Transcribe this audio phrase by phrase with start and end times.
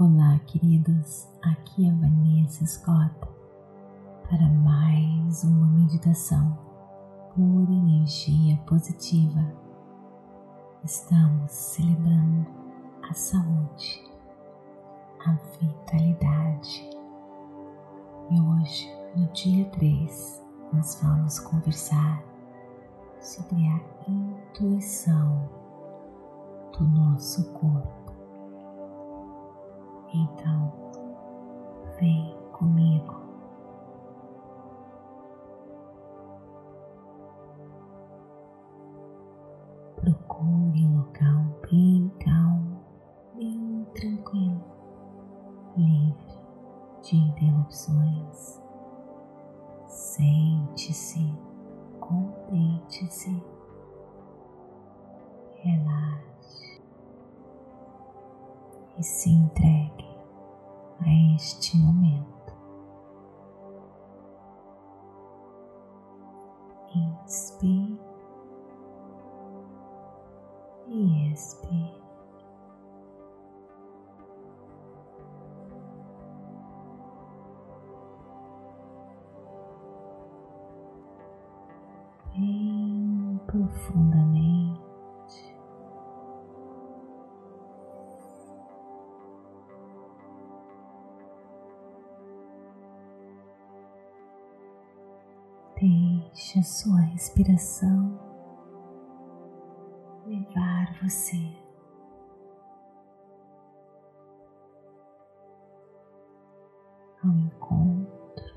[0.00, 1.28] Olá, queridos.
[1.42, 3.14] Aqui é Vanessa Scott
[4.30, 6.56] para mais uma meditação
[7.34, 9.44] por energia positiva.
[10.82, 12.46] Estamos celebrando
[13.10, 14.02] a saúde,
[15.26, 16.88] a vitalidade.
[18.30, 20.42] E hoje, no dia 3,
[20.72, 22.24] nós vamos conversar
[23.20, 25.46] sobre a intuição
[26.72, 27.99] do nosso corpo.
[30.12, 30.72] Então,
[32.00, 33.14] vem comigo.
[39.94, 42.80] Procure um local bem calmo,
[43.36, 44.64] bem tranquilo,
[45.76, 46.40] livre
[47.02, 48.60] de interrupções.
[49.86, 51.32] Sente-se
[52.00, 53.40] ou deite-se.
[55.62, 56.80] Relaxe
[58.98, 59.99] e se entregue
[61.00, 62.30] a este momento.
[66.94, 67.98] Inspire
[70.88, 72.00] e expire.
[82.34, 84.89] Bem profundamente.
[96.40, 98.18] Deixe a sua respiração
[100.24, 101.36] levar você
[107.22, 108.56] ao encontro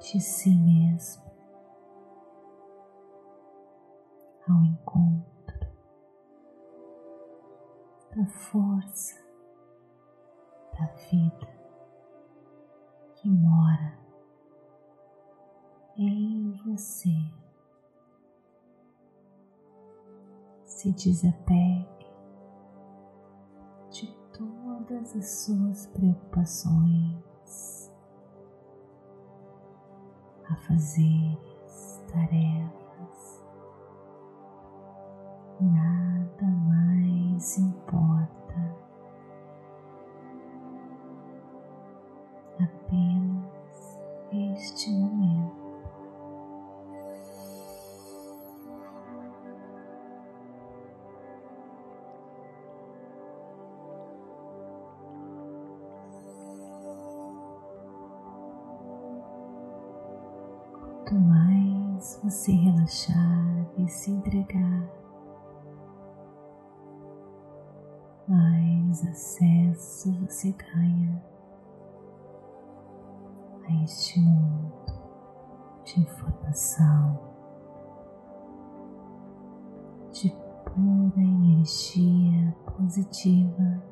[0.00, 1.22] de si mesmo,
[4.48, 5.68] ao encontro
[8.16, 9.22] da força
[10.72, 11.46] da vida
[13.16, 14.01] que mora
[16.64, 17.14] você.
[20.64, 21.86] Se desapegue
[23.90, 27.92] de todas as suas preocupações,
[30.50, 33.42] afazeres, tarefas.
[35.60, 38.41] Nada mais importa.
[62.32, 64.88] Você relaxar e se entregar,
[68.26, 71.22] mais acesso você ganha
[73.68, 74.72] a este mundo
[75.84, 77.20] de informação,
[80.10, 80.30] de
[80.64, 83.91] pura energia positiva.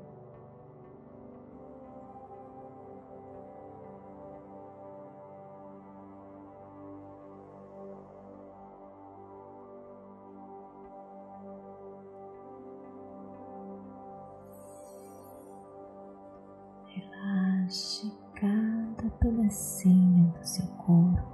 [19.70, 21.30] Pedacinho do seu corpo.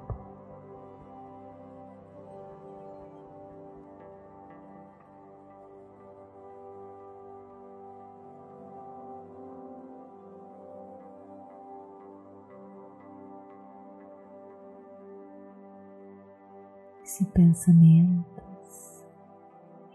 [17.02, 19.04] Se pensamentos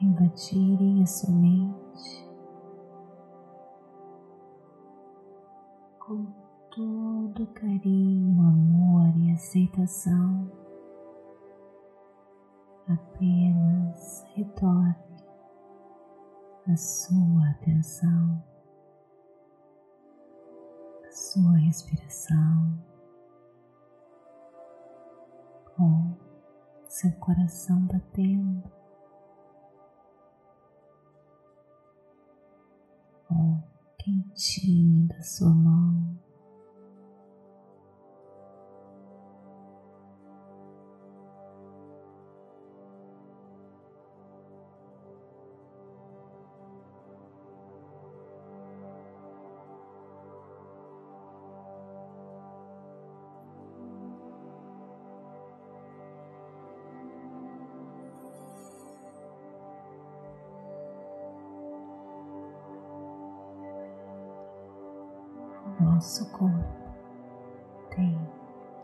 [0.02, 2.28] invadirem a sua mente,
[5.99, 6.26] com
[6.72, 8.10] todo carinho,
[9.72, 10.52] aceitação,
[12.88, 15.23] apenas retorne
[16.68, 18.44] a sua atenção,
[21.06, 22.78] a sua respiração,
[25.76, 26.16] com
[26.88, 28.70] seu coração batendo.
[33.29, 33.64] Ou
[33.97, 36.21] quentinho da sua mão.
[66.02, 66.66] Nosso corpo
[67.92, 68.20] tem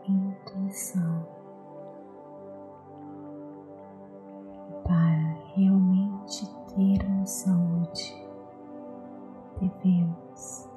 [0.06, 1.26] intuição
[4.84, 8.24] para realmente termos saúde,
[9.60, 10.70] devemos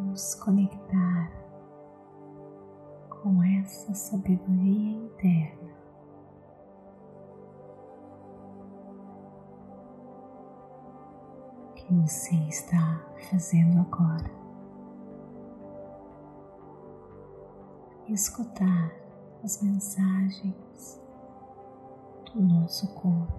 [0.00, 1.30] nos conectar
[3.22, 5.76] com essa sabedoria interna.
[11.76, 14.45] Que você está fazendo agora.
[18.08, 18.92] Escutar
[19.42, 21.02] as mensagens
[22.24, 23.34] do nosso corpo.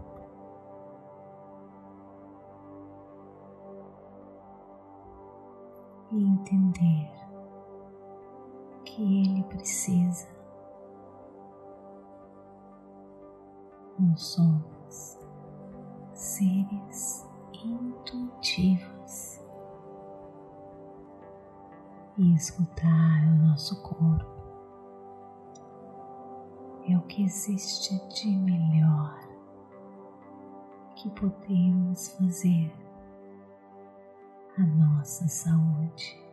[6.11, 7.09] E entender
[8.83, 10.27] que ele precisa.
[13.97, 15.17] Nós somos
[16.13, 19.39] seres intuitivos
[22.17, 24.36] e escutar o nosso corpo
[26.89, 29.19] é o que existe de melhor
[30.95, 32.73] que podemos fazer
[34.57, 36.25] a nossa saúde.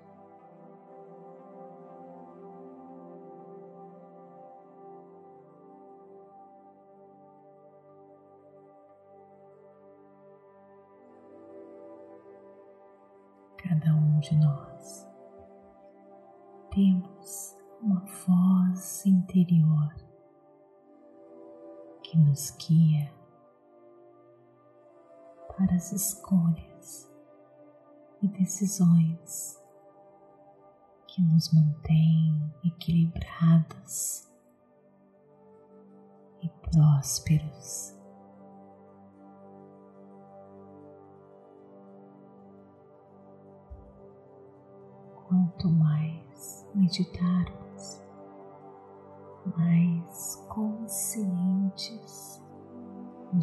[13.57, 15.09] Cada um de nós
[16.71, 20.04] temos uma voz interior
[22.15, 23.13] que nos guia
[25.57, 27.13] para as escolhas
[28.23, 29.61] e decisões
[31.09, 34.29] que nos mantêm equilibrados
[36.41, 37.99] e prósperos.
[45.27, 48.01] Quanto mais meditarmos,
[49.57, 51.34] mais conscientes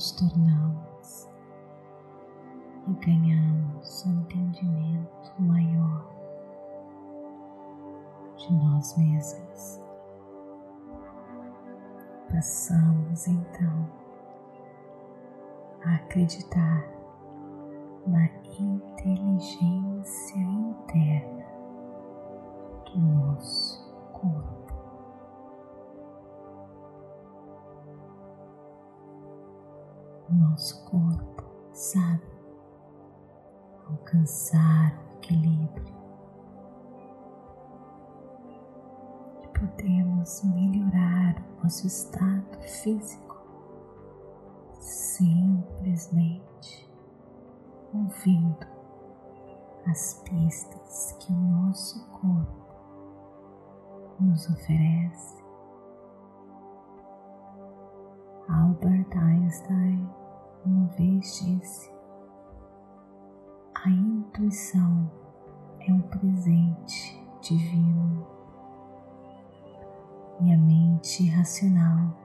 [0.01, 1.29] nos tornamos
[2.87, 6.09] e ganhamos um entendimento maior
[8.35, 9.79] de nós mesmos.
[12.31, 13.87] Passamos então
[15.85, 16.83] a acreditar
[18.07, 18.25] na
[18.59, 21.45] inteligência interna
[22.85, 24.60] do nosso corpo.
[30.35, 31.31] Nosso corpo
[31.73, 32.21] sabe?
[33.89, 36.01] Alcançar o equilíbrio.
[39.43, 43.39] E podemos melhorar o nosso estado físico.
[44.79, 46.41] Simplesmente
[47.93, 48.67] ouvindo
[49.87, 52.61] as pistas que o nosso corpo
[54.19, 55.41] nos oferece.
[58.47, 60.20] Albert Einstein
[60.65, 61.91] uma vez disse:
[63.73, 65.09] a intuição
[65.79, 68.27] é um presente divino
[70.41, 72.15] e a mente racional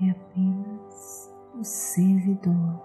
[0.00, 2.82] é apenas o servidor.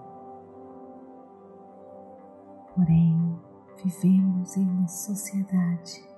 [2.74, 3.38] Porém,
[3.84, 6.08] vivemos em uma sociedade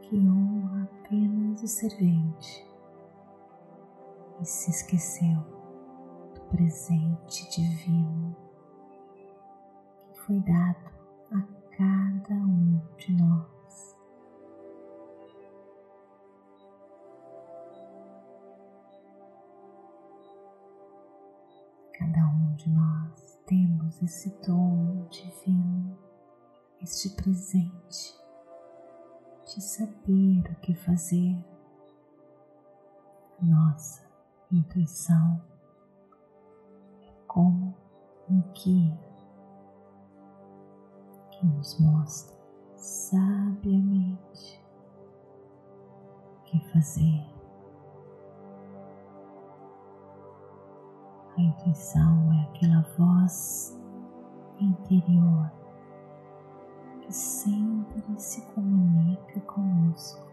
[0.00, 2.66] que honra apenas o servente
[4.40, 5.51] e se esqueceu
[6.52, 8.36] presente divino
[9.98, 10.92] que foi dado
[11.32, 11.40] a
[11.74, 13.96] cada um de nós.
[21.98, 25.96] Cada um de nós temos esse dom divino,
[26.82, 28.14] este presente
[29.46, 31.34] de saber o que fazer.
[33.40, 34.06] Nossa
[34.50, 35.51] intuição
[37.32, 37.74] como
[38.28, 38.98] um guia
[41.30, 42.36] que nos mostra
[42.76, 44.62] sabiamente
[46.36, 47.24] o que fazer.
[51.38, 53.80] A intuição é aquela voz
[54.60, 55.50] interior
[57.00, 60.28] que sempre se comunica conosco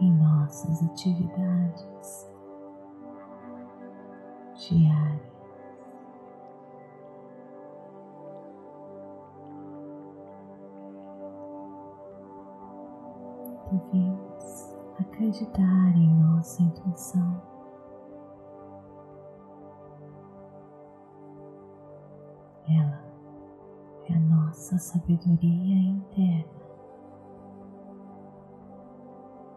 [0.00, 2.35] em nossas atividades
[4.58, 5.36] diárias.
[13.70, 17.42] Devemos acreditar em nossa intuição.
[22.68, 23.02] Ela
[24.08, 26.56] é a nossa sabedoria interna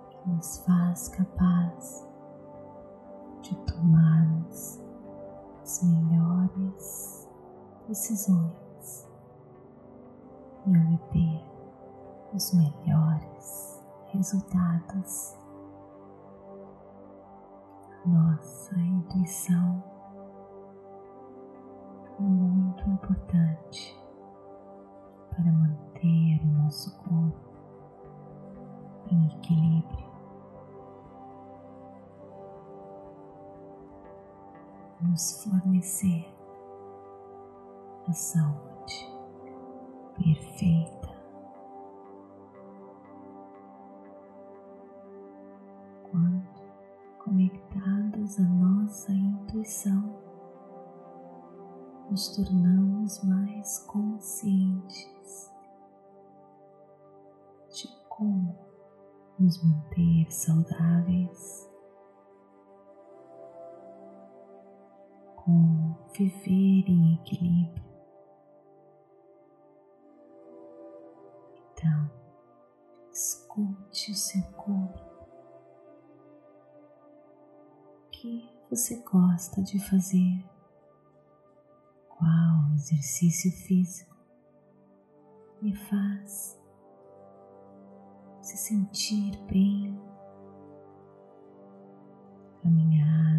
[0.10, 2.08] que nos faz capaz
[3.42, 4.89] de tomarmos
[5.70, 7.30] as melhores
[7.88, 9.08] decisões
[10.66, 11.46] e obter
[12.34, 15.38] os melhores resultados.
[18.04, 19.84] Nossa intuição
[22.18, 23.96] é muito importante
[25.30, 27.54] para manter o nosso corpo
[29.12, 30.09] em equilíbrio.
[35.10, 36.24] Nos fornecer
[38.08, 39.12] a saúde
[40.16, 41.10] perfeita.
[46.12, 46.48] Quando
[47.24, 50.16] conectados à nossa intuição,
[52.12, 55.52] nos tornamos mais conscientes
[57.72, 58.56] de como
[59.40, 61.68] nos manter saudáveis,
[66.14, 67.84] viver em equilíbrio.
[71.72, 72.12] Então,
[73.12, 75.10] escute o seu corpo.
[78.06, 80.44] O que você gosta de fazer?
[82.20, 84.14] qual exercício físico
[85.62, 86.60] me faz
[88.42, 89.98] se sentir bem.
[92.62, 93.39] Caminhadas,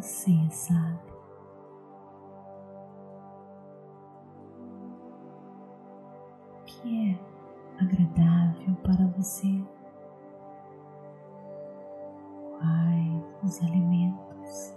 [0.00, 1.12] você sabe.
[6.54, 9.64] O que é agradável para você?
[13.48, 14.74] os alimentos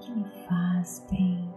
[0.00, 1.52] que me faz bem.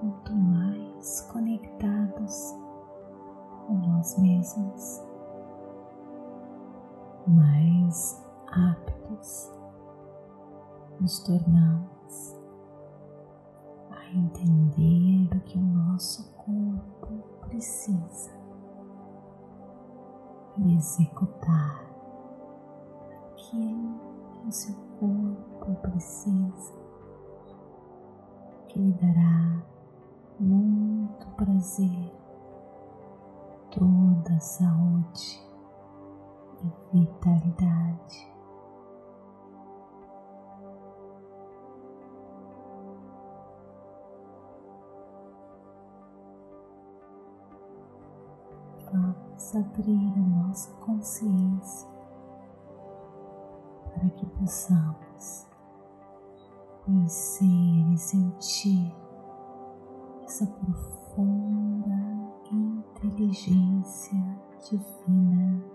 [0.00, 2.54] Quanto mais conectados
[3.66, 5.02] com nós mesmos,
[7.84, 9.52] mais aptos
[11.00, 12.34] nos tornamos
[13.90, 18.30] a entender o que o nosso corpo precisa
[20.56, 21.84] e executar
[23.32, 24.00] aquilo
[24.32, 26.72] que o seu corpo precisa,
[28.68, 29.62] que lhe dará
[30.40, 32.12] muito prazer,
[33.70, 35.44] toda a saúde
[36.92, 38.34] vitalidade.
[48.94, 51.88] vamos abrir a nossa consciência
[53.92, 55.46] para que possamos
[56.84, 58.94] conhecer e sentir
[60.24, 61.54] essa profunda
[62.52, 64.16] inteligência
[64.70, 65.73] divina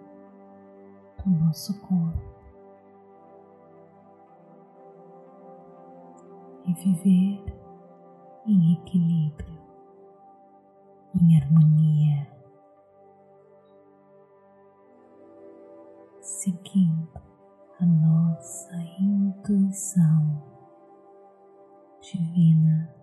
[1.23, 2.29] do nosso corpo
[6.65, 7.43] e viver
[8.45, 9.57] em equilíbrio,
[11.15, 12.39] em harmonia
[16.21, 17.09] seguindo
[17.79, 20.41] a nossa intuição
[22.01, 22.98] divina.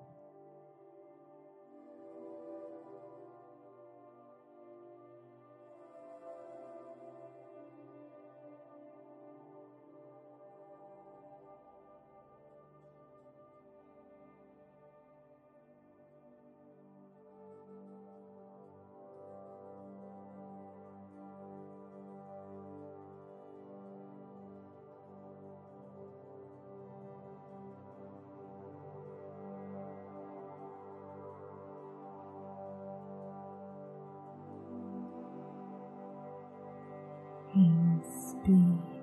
[38.48, 39.02] Inspire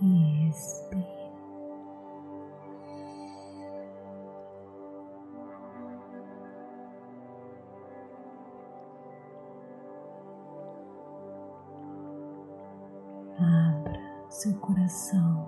[0.00, 1.06] e expire.
[13.38, 15.46] Abra seu coração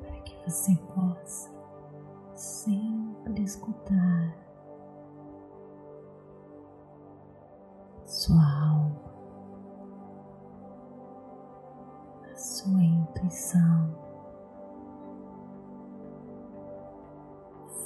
[0.00, 1.50] para que você possa
[2.34, 4.51] sempre escutar
[8.22, 9.02] sua alma,
[12.30, 13.96] a sua intuição,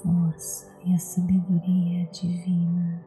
[0.03, 3.03] força e a sabedoria divina.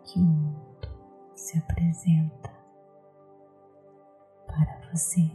[0.05, 0.88] que o mundo
[1.35, 2.58] se apresenta
[4.99, 5.31] você.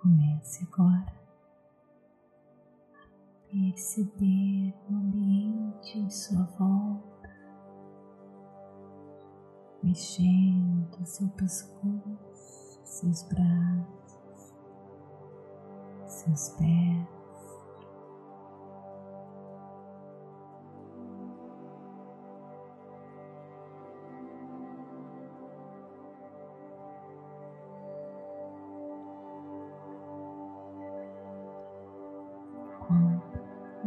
[0.00, 1.15] Comece agora
[3.50, 7.30] perceber o ambiente em sua volta,
[9.82, 14.54] mexendo seu pescoço, seus braços,
[16.06, 17.15] seus pés.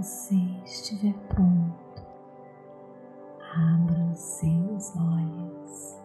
[0.01, 2.01] Você estiver pronto,
[3.53, 5.99] abra os seus olhos.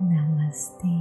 [0.00, 0.95] Namastê,